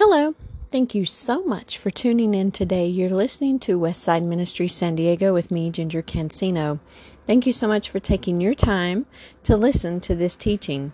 [0.00, 0.36] Hello.
[0.70, 2.86] Thank you so much for tuning in today.
[2.86, 6.78] You're listening to Westside Ministry San Diego with me, Ginger Cancino.
[7.26, 9.06] Thank you so much for taking your time
[9.42, 10.92] to listen to this teaching.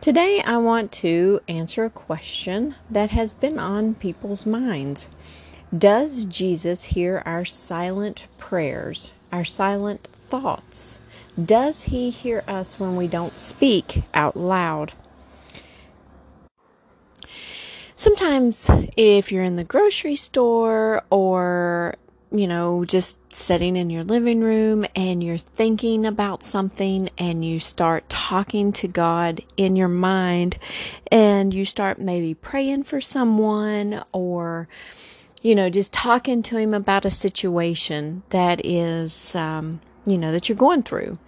[0.00, 5.06] Today, I want to answer a question that has been on people's minds.
[5.72, 10.98] Does Jesus hear our silent prayers, our silent thoughts?
[11.40, 14.94] Does he hear us when we don't speak out loud?
[17.96, 21.94] Sometimes if you're in the grocery store or
[22.30, 27.58] you know just sitting in your living room and you're thinking about something and you
[27.58, 30.58] start talking to God in your mind
[31.10, 34.68] and you start maybe praying for someone or
[35.40, 40.48] you know just talking to him about a situation that is um, you know that
[40.48, 41.18] you're going through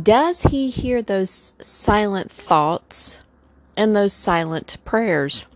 [0.00, 3.20] does he hear those silent thoughts
[3.76, 5.46] and those silent prayers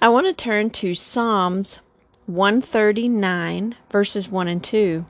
[0.00, 1.80] I want to turn to Psalms
[2.26, 5.06] 139, verses 1 and 2.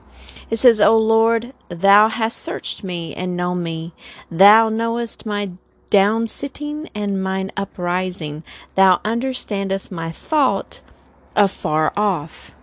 [0.51, 3.93] It says, O Lord, thou hast searched me and known me.
[4.31, 5.51] Thou knowest my
[5.91, 8.45] down sitting and mine uprising.
[8.75, 10.81] Thou understandest my thought
[11.35, 12.55] afar off.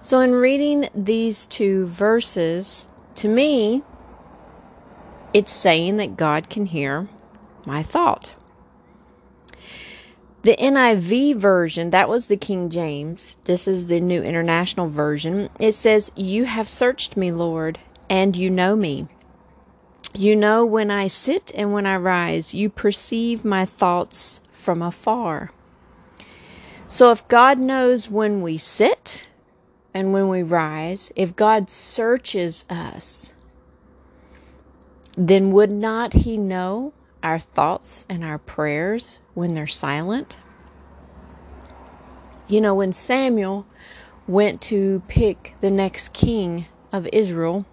[0.00, 3.82] So, in reading these two verses, to me,
[5.32, 7.08] it's saying that God can hear
[7.64, 8.34] my thought.
[10.42, 13.36] The NIV version, that was the King James.
[13.44, 15.48] This is the New International Version.
[15.58, 17.78] It says, You have searched me, Lord,
[18.08, 19.08] and you know me.
[20.14, 22.54] You know when I sit and when I rise.
[22.54, 25.50] You perceive my thoughts from afar.
[26.88, 29.28] So if God knows when we sit
[29.92, 33.34] and when we rise, if God searches us,
[35.16, 36.92] then would not He know
[37.26, 40.38] our thoughts and our prayers when they're silent.
[42.46, 43.66] You know, when Samuel
[44.28, 47.66] went to pick the next king of Israel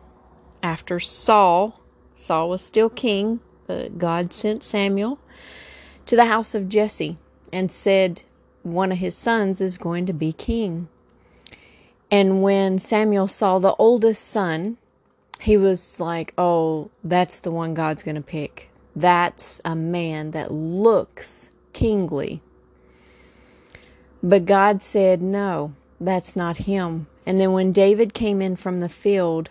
[0.64, 1.80] after Saul,
[2.16, 5.20] Saul was still king, but God sent Samuel
[6.08, 7.18] to the house of Jesse
[7.52, 8.24] and said
[8.64, 10.88] one of his sons is going to be king.
[12.10, 14.78] And when Samuel saw the oldest son,
[15.42, 18.72] he was like, Oh, that's the one God's going to pick.
[18.96, 22.42] That's a man that looks kingly.
[24.22, 27.08] But God said, No, that's not him.
[27.26, 29.50] And then when David came in from the field,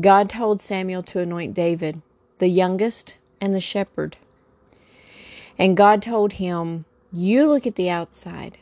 [0.00, 2.00] God told Samuel to anoint David,
[2.38, 4.16] the youngest and the shepherd.
[5.58, 8.58] And God told him, You look at the outside,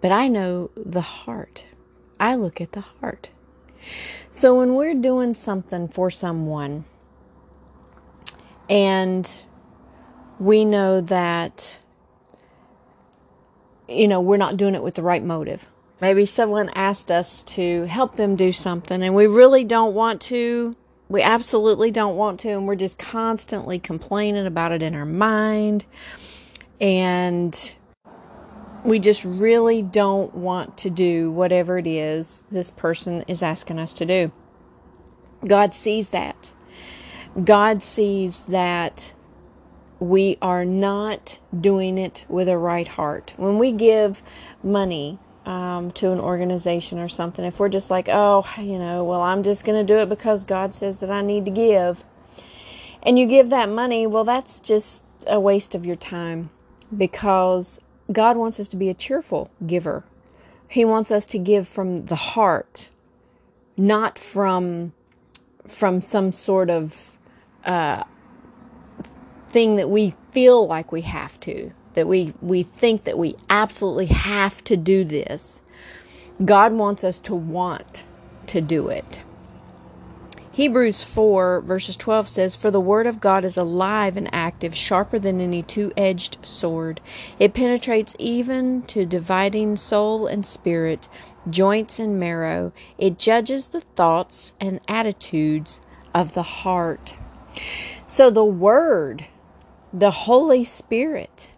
[0.00, 1.66] but I know the heart.
[2.20, 3.30] I look at the heart.
[4.30, 6.84] So when we're doing something for someone,
[8.68, 9.42] and
[10.38, 11.80] we know that,
[13.88, 15.68] you know, we're not doing it with the right motive.
[16.00, 20.76] Maybe someone asked us to help them do something and we really don't want to.
[21.08, 25.86] We absolutely don't want to, and we're just constantly complaining about it in our mind.
[26.82, 27.74] And
[28.84, 33.94] we just really don't want to do whatever it is this person is asking us
[33.94, 34.32] to do.
[35.46, 36.52] God sees that.
[37.44, 39.12] God sees that
[40.00, 43.34] we are not doing it with a right heart.
[43.36, 44.22] When we give
[44.62, 49.22] money um, to an organization or something, if we're just like, oh, you know, well,
[49.22, 52.04] I'm just going to do it because God says that I need to give,
[53.02, 56.50] and you give that money, well, that's just a waste of your time
[56.96, 60.04] because God wants us to be a cheerful giver.
[60.68, 62.90] He wants us to give from the heart,
[63.76, 64.92] not from
[65.66, 67.17] from some sort of
[69.50, 74.06] thing that we feel like we have to, that we, we think that we absolutely
[74.06, 75.62] have to do this.
[76.44, 78.04] God wants us to want
[78.48, 79.22] to do it.
[80.52, 85.18] Hebrews 4, verses 12 says, For the word of God is alive and active, sharper
[85.20, 87.00] than any two edged sword.
[87.38, 91.08] It penetrates even to dividing soul and spirit,
[91.48, 92.72] joints and marrow.
[92.98, 95.80] It judges the thoughts and attitudes
[96.14, 97.14] of the heart.
[98.04, 99.26] So the Word,
[99.92, 101.50] the Holy Spirit,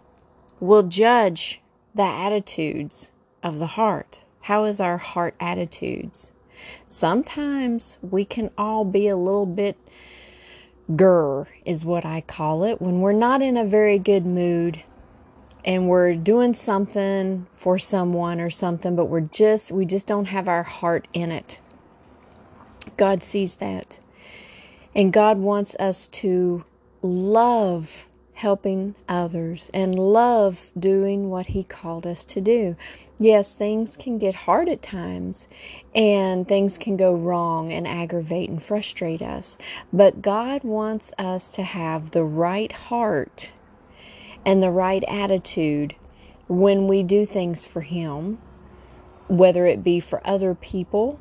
[0.59, 1.61] will judge
[1.95, 3.11] the attitudes
[3.43, 4.23] of the heart.
[4.41, 6.31] How is our heart attitudes?
[6.87, 9.77] Sometimes we can all be a little bit
[10.91, 14.83] grr, is what I call it, when we're not in a very good mood
[15.63, 20.47] and we're doing something for someone or something, but we're just, we just don't have
[20.47, 21.59] our heart in it.
[22.97, 23.99] God sees that.
[24.95, 26.63] And God wants us to
[27.01, 32.75] love helping others and love doing what He called us to do.
[33.19, 35.47] Yes, things can get hard at times
[35.93, 39.59] and things can go wrong and aggravate and frustrate us,
[39.93, 43.51] but God wants us to have the right heart
[44.43, 45.95] and the right attitude
[46.47, 48.39] when we do things for Him,
[49.27, 51.19] whether it be for other people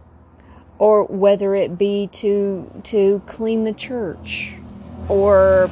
[0.80, 4.54] or whether it be to to clean the church
[5.08, 5.70] or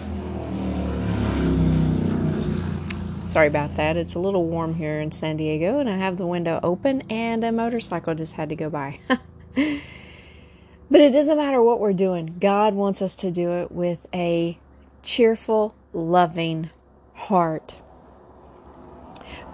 [3.25, 6.27] sorry about that it's a little warm here in san diego and i have the
[6.27, 9.01] window open and a motorcycle just had to go by.
[10.91, 14.59] But it doesn't matter what we're doing god wants us to do it with a
[15.03, 16.71] cheerful loving
[17.15, 17.77] heart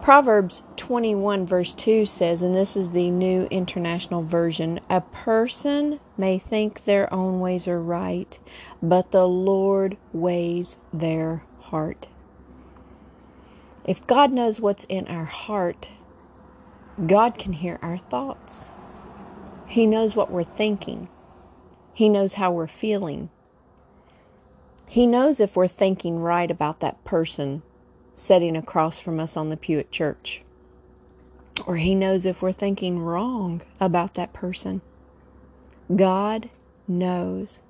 [0.05, 6.39] Proverbs 21, verse 2 says, and this is the New International Version A person may
[6.39, 8.39] think their own ways are right,
[8.83, 12.09] but the Lord weighs their heart.
[13.87, 15.91] If God knows what's in our heart,
[17.07, 18.69] God can hear our thoughts.
[19.67, 21.09] He knows what we're thinking,
[21.95, 23.31] He knows how we're feeling.
[24.87, 27.63] He knows if we're thinking right about that person
[28.15, 30.43] sitting across from us on the pew at church.
[31.67, 34.81] Or He knows if we're thinking wrong about that person.
[35.95, 36.49] God
[36.89, 37.61] knows.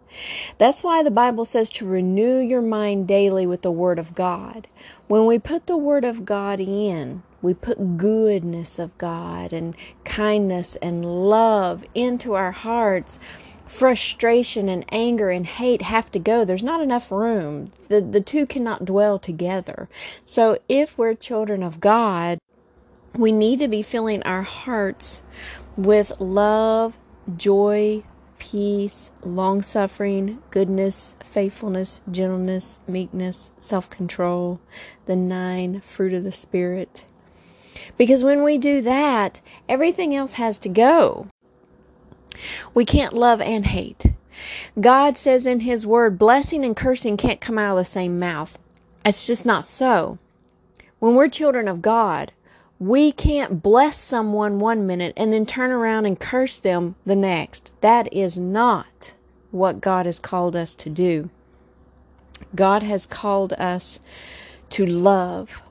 [0.58, 4.68] That's why the Bible says to renew your mind daily with the Word of God.
[5.08, 10.76] When we put the Word of God in, we put goodness of God and kindness
[10.76, 13.18] and love into our hearts
[13.66, 16.44] frustration and anger and hate have to go.
[16.44, 17.72] There's not enough room.
[17.88, 19.88] The, the two cannot dwell together.
[20.24, 22.38] So if we're children of God,
[23.14, 25.22] we need to be filling our hearts
[25.76, 26.96] with love,
[27.36, 28.04] joy,
[28.38, 34.60] peace, long suffering, goodness, faithfulness, gentleness, meekness, self control,
[35.06, 37.04] the nine fruit of the Spirit.
[37.96, 41.28] Because when we do that, everything else has to go.
[42.74, 44.12] We can't love and hate.
[44.80, 48.58] God says in His Word, blessing and cursing can't come out of the same mouth.
[49.04, 50.18] It's just not so.
[50.98, 52.32] When we're children of God,
[52.78, 57.72] we can't bless someone one minute and then turn around and curse them the next.
[57.80, 59.14] That is not
[59.50, 61.30] what God has called us to do.
[62.54, 64.00] God has called us
[64.70, 65.62] to love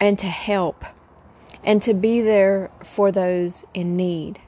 [0.00, 0.84] and to help
[1.64, 4.40] and to be there for those in need.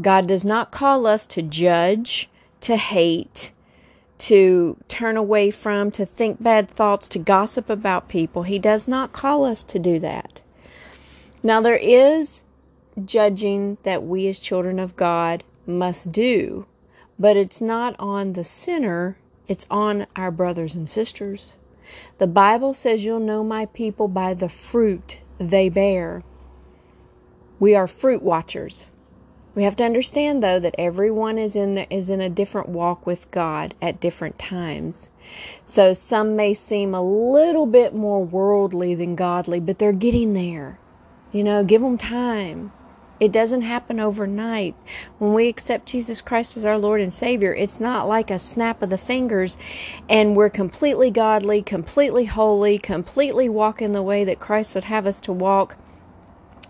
[0.00, 2.28] God does not call us to judge,
[2.60, 3.52] to hate,
[4.18, 8.42] to turn away from, to think bad thoughts, to gossip about people.
[8.44, 10.40] He does not call us to do that.
[11.42, 12.42] Now, there is
[13.04, 16.66] judging that we as children of God must do,
[17.18, 21.54] but it's not on the sinner, it's on our brothers and sisters.
[22.18, 26.22] The Bible says you'll know my people by the fruit they bear.
[27.64, 28.88] We are fruit watchers.
[29.54, 33.06] We have to understand though that everyone is in the, is in a different walk
[33.06, 35.08] with God at different times.
[35.64, 40.78] So some may seem a little bit more worldly than godly, but they're getting there.
[41.32, 42.70] You know, give them time.
[43.18, 44.74] It doesn't happen overnight.
[45.18, 48.82] When we accept Jesus Christ as our Lord and Savior, it's not like a snap
[48.82, 49.56] of the fingers
[50.06, 55.18] and we're completely godly, completely holy, completely walking the way that Christ would have us
[55.20, 55.76] to walk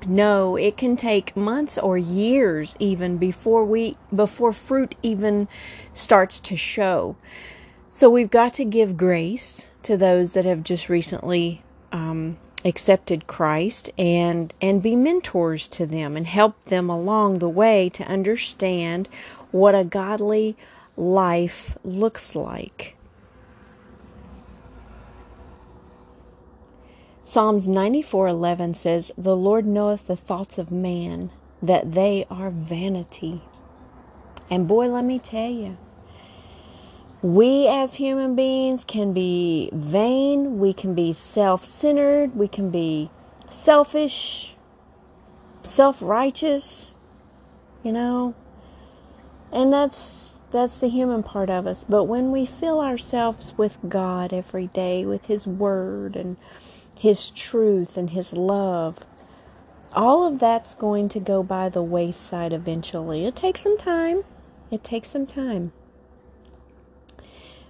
[0.06, 5.48] no, it can take months or years even before we before fruit even
[5.92, 7.16] starts to show.
[7.92, 13.90] So we've got to give grace to those that have just recently um, accepted Christ
[13.98, 19.08] and and be mentors to them and help them along the way to understand
[19.50, 20.56] what a godly
[20.96, 22.96] life looks like.
[27.26, 31.30] Psalms 94:11 says, "The Lord knoweth the thoughts of man,
[31.62, 33.40] that they are vanity."
[34.50, 35.78] And boy, let me tell you,
[37.22, 43.08] we as human beings can be vain, we can be self-centered, we can be
[43.48, 44.54] selfish,
[45.62, 46.92] self-righteous,
[47.82, 48.34] you know?
[49.50, 51.84] And that's that's the human part of us.
[51.84, 56.36] But when we fill ourselves with God every day, with his word and
[56.96, 58.98] his truth and His love.
[59.92, 63.26] All of that's going to go by the wayside eventually.
[63.26, 64.24] It takes some time.
[64.70, 65.72] It takes some time.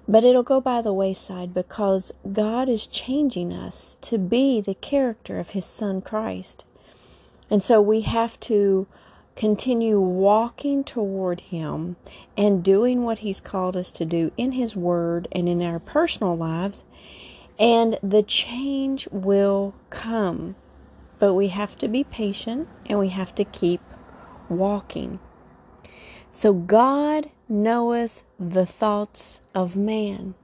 [0.07, 5.39] But it'll go by the wayside because God is changing us to be the character
[5.39, 6.65] of His Son Christ.
[7.51, 8.87] And so we have to
[9.37, 11.97] continue walking toward Him
[12.37, 16.37] and doing what He's called us to do in His Word and in our personal
[16.37, 16.85] lives
[17.59, 20.57] And the change will come.
[21.19, 23.81] But we have to be patient and we have to keep
[24.49, 25.21] walking.
[26.31, 30.35] So God knoweth the thoughts of man.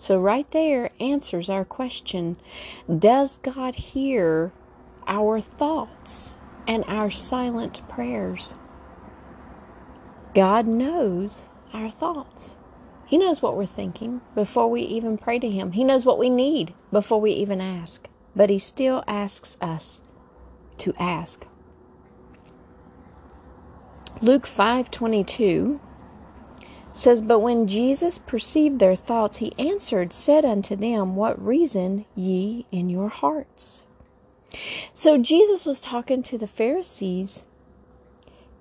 [0.00, 2.36] So, right there answers our question
[2.88, 4.50] Does God hear
[5.06, 8.54] our thoughts and our silent prayers?
[10.34, 12.56] God knows our thoughts.
[13.10, 15.72] He knows what we're thinking before we even pray to Him.
[15.72, 18.08] He knows what we need before we even ask.
[18.36, 20.00] But He still asks us
[20.78, 21.48] to ask.
[24.22, 25.80] Luke 5:22
[26.92, 32.64] says but when Jesus perceived their thoughts he answered said unto them what reason ye
[32.70, 33.84] in your hearts
[34.92, 37.44] so Jesus was talking to the Pharisees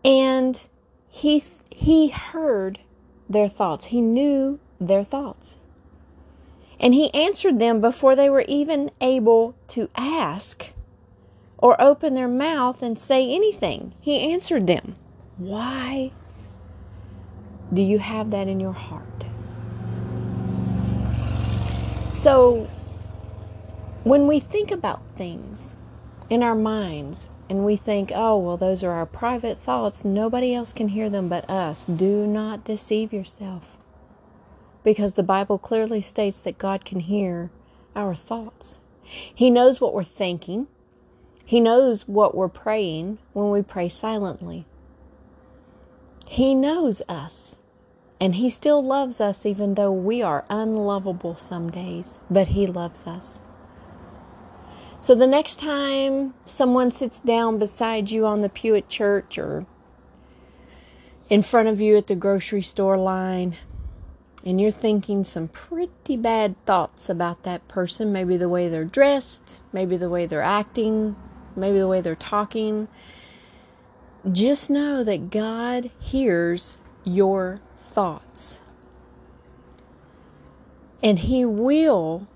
[0.05, 0.67] and
[1.07, 2.79] he he heard
[3.29, 3.85] their thoughts.
[3.85, 5.57] He knew their thoughts.
[6.79, 10.71] And he answered them before they were even able to ask
[11.57, 13.93] or open their mouth and say anything.
[13.99, 14.95] He answered them
[15.37, 16.11] why
[17.71, 19.25] do you have that in your heart?
[22.11, 22.69] So,
[24.03, 25.75] when we think about things
[26.29, 30.71] in our minds and we think, oh, well, those are our private thoughts, nobody else
[30.71, 33.77] can hear them but us, do not deceive yourself.
[34.83, 37.49] Because the Bible clearly states that God can hear
[37.95, 38.79] our thoughts.
[39.03, 40.67] He knows what we're thinking,
[41.43, 44.65] He knows what we're praying when we pray silently.
[46.27, 47.55] He knows us.
[48.21, 53.07] And He still loves us even though we are unlovable some days, but He loves
[53.07, 53.39] us.
[55.01, 59.65] So the next time someone sits down beside you on the pew at church or
[61.29, 63.55] in front of you at the grocery store line,
[64.45, 69.59] and you're thinking some pretty bad thoughts about that person, maybe the way they're dressed,
[69.71, 71.15] maybe the way they're acting,
[71.55, 72.87] maybe the way they're talking,
[74.29, 78.59] just know that God hears your thoughts.
[81.01, 82.27] And He will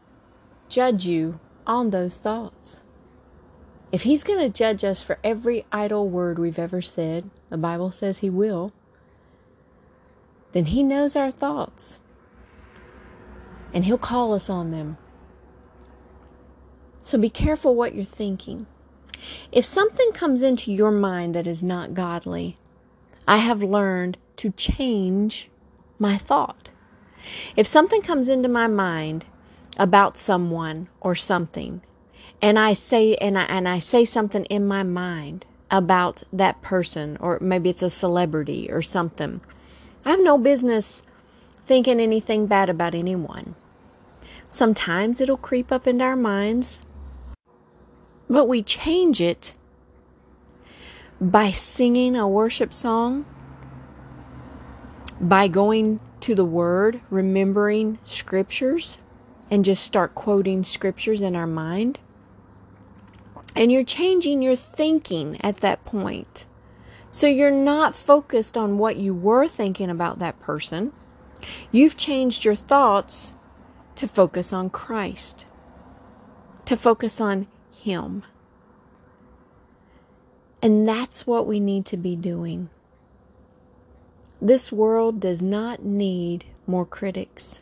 [0.70, 2.82] judge you on those thoughts.
[3.91, 7.91] If He's going to judge us for every idle word we've ever said, the Bible
[7.91, 8.74] says He will,
[10.51, 12.00] then He knows our thoughts.
[13.74, 14.98] And He'll call us on them.
[17.03, 18.65] So be careful what you're thinking.
[19.51, 22.58] If something comes into your mind that is not godly,
[23.27, 25.50] I have learned to change
[26.00, 26.72] my thought.
[27.55, 29.25] If something comes into my mind
[29.77, 31.82] about someone or something,
[32.42, 37.18] and I say and I and I say something in my mind about that person
[37.20, 39.42] or maybe it's a celebrity or something.
[40.06, 41.01] I have no business
[41.65, 43.56] thinking anything bad about anyone.
[44.50, 46.80] Sometimes it'll creep up into our minds
[48.34, 49.53] but we change it
[51.20, 53.25] by singing a worship song,
[55.20, 58.98] by going to the Word, remembering scriptures,
[59.53, 62.00] and just start quoting scriptures in our mind.
[63.55, 66.48] And you're changing your thinking at that point.
[67.12, 70.91] So you're not focused on what you were thinking about that person.
[71.72, 73.36] You've changed your thoughts
[73.93, 75.45] to focus on Christ,
[76.65, 78.24] to focus on him.
[80.63, 82.72] And that's what we need to be doing.
[84.41, 87.62] This world does not need more critics.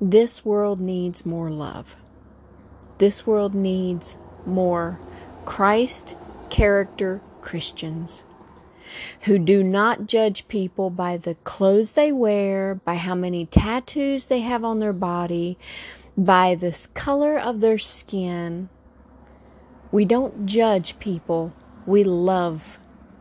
[0.00, 1.96] This world needs more love.
[2.98, 5.00] This world needs more
[5.46, 6.16] Christ
[6.50, 8.24] character Christians
[9.22, 14.40] who do not judge people by the clothes they wear, by how many tattoos they
[14.40, 15.58] have on their body,
[16.16, 18.68] by the color of their skin.
[19.90, 21.52] We don't judge people,
[21.86, 22.78] we love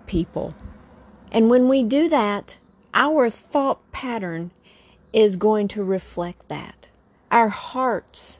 [0.08, 0.54] people.
[1.32, 2.58] And when we do that,
[2.94, 4.52] our thought pattern
[5.16, 6.90] is going to reflect that.
[7.32, 8.40] Our hearts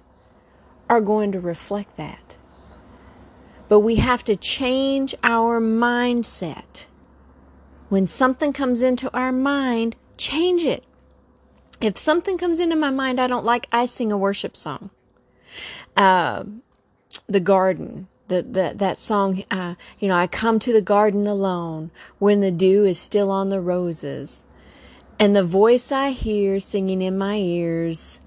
[0.88, 2.38] are going to reflect that.
[3.68, 6.86] But we have to change our mindset.
[7.90, 10.84] When something comes into our mind, change it
[11.82, 14.90] if something comes into my mind I don't like, I sing a worship song.
[15.96, 16.46] Uh,
[17.28, 21.92] the garden, the, the, that song, uh, you know, I come to the garden alone
[22.18, 24.44] when the dew is still on the roses.
[25.18, 28.20] And the voice I hear singing in my ears,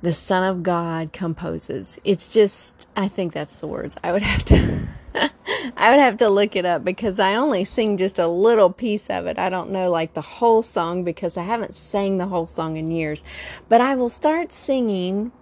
[0.00, 1.98] the Son of God composes.
[2.04, 3.96] It's just, I think that's the words.
[4.02, 4.88] I would have to,
[5.76, 9.10] I would have to look it up because I only sing just a little piece
[9.10, 9.38] of it.
[9.38, 12.90] I don't know like the whole song because I haven't sang the whole song in
[12.90, 13.22] years.
[13.68, 15.32] But I will start singing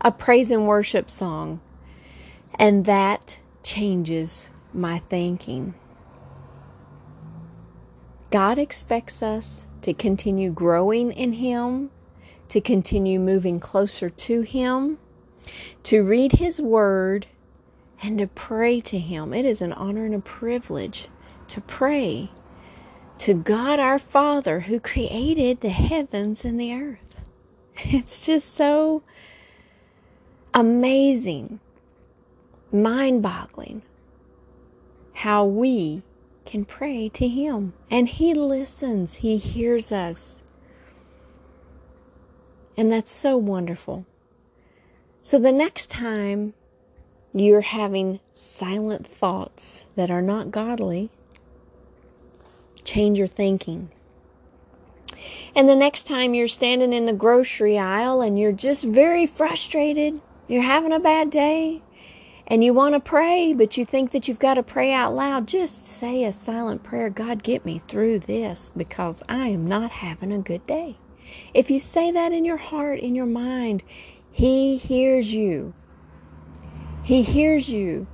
[0.00, 1.60] a praise and worship song,
[2.56, 5.74] and that changes my thinking.
[8.30, 11.90] God expects us to continue growing in Him,
[12.48, 14.96] to continue moving closer to Him,
[15.82, 17.26] to read His Word,
[18.02, 19.34] and to pray to Him.
[19.34, 21.08] It is an honor and a privilege
[21.48, 22.30] to pray
[23.18, 26.98] to God our Father who created the heavens and the earth.
[27.76, 29.02] It's just so
[30.54, 31.60] amazing,
[32.72, 33.82] mind boggling
[35.12, 36.02] how we
[36.44, 37.74] can pray to Him.
[37.90, 40.42] And He listens, He hears us.
[42.76, 44.06] And that's so wonderful.
[45.22, 46.54] So the next time
[47.32, 51.10] you're having silent thoughts that are not godly,
[52.84, 53.90] change your thinking.
[55.56, 60.20] And the next time you're standing in the grocery aisle and you're just very frustrated,
[60.48, 61.82] you're having a bad day,
[62.46, 65.48] and you want to pray, but you think that you've got to pray out loud,
[65.48, 70.32] just say a silent prayer God, get me through this because I am not having
[70.32, 70.98] a good day.
[71.54, 73.82] If you say that in your heart, in your mind,
[74.30, 75.72] He hears you.
[77.02, 78.06] He hears you.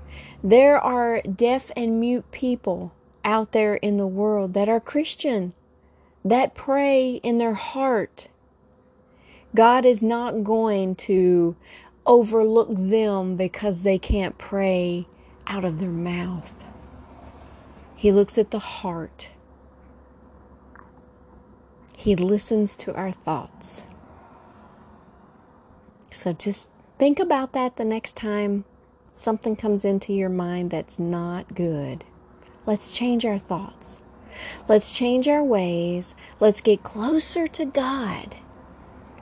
[0.42, 2.94] There are deaf and mute people
[3.24, 5.54] out there in the world that are Christian,
[6.24, 8.28] that pray in their heart.
[9.54, 11.56] God is not going to
[12.06, 15.06] overlook them because they can't pray
[15.46, 16.64] out of their mouth.
[17.96, 19.30] He looks at the heart.
[21.96, 23.84] He listens to our thoughts.
[26.10, 28.64] So just think about that the next time
[29.12, 32.04] something comes into your mind that's not good.
[32.66, 34.00] Let's change our thoughts.
[34.68, 36.14] Let's change our ways.
[36.38, 38.36] Let's get closer to God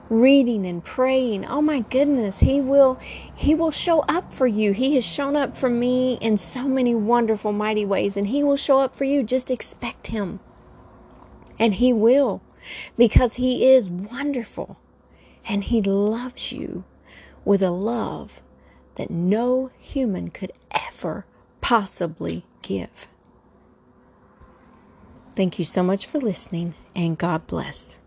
[0.08, 1.44] reading and praying.
[1.46, 2.98] Oh my goodness he will
[3.34, 4.72] he will show up for you.
[4.72, 8.56] He has shown up for me in so many wonderful mighty ways and he will
[8.56, 9.22] show up for you.
[9.22, 10.40] Just expect him.
[11.58, 12.42] And he will
[12.96, 14.78] because he is wonderful
[15.46, 16.84] and he loves you
[17.44, 18.42] with a love
[18.96, 21.24] that no human could ever
[21.60, 23.08] possibly give.
[25.34, 27.98] Thank you so much for listening and god bless